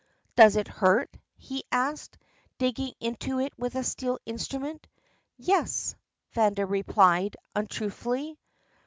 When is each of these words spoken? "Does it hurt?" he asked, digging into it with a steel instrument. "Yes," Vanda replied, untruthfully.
"Does 0.35 0.55
it 0.55 0.67
hurt?" 0.67 1.15
he 1.37 1.63
asked, 1.71 2.17
digging 2.57 2.95
into 2.99 3.39
it 3.39 3.53
with 3.59 3.75
a 3.75 3.83
steel 3.83 4.17
instrument. 4.25 4.87
"Yes," 5.37 5.93
Vanda 6.31 6.65
replied, 6.65 7.37
untruthfully. 7.55 8.39